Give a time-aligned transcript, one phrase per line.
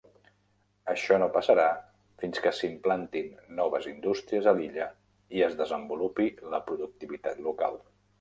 [0.91, 1.65] Això no passarà
[2.23, 3.27] fins que s'implantin
[3.59, 4.87] noves indústries a l'illa
[5.41, 7.79] i es desenvolupi la productivitat local.